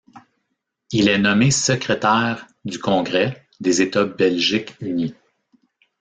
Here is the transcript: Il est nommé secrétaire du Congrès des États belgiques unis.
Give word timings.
Il 0.91 1.09
est 1.09 1.19
nommé 1.19 1.51
secrétaire 1.51 2.47
du 2.65 2.79
Congrès 2.79 3.45
des 3.59 3.83
États 3.83 4.03
belgiques 4.05 4.73
unis. 4.79 5.13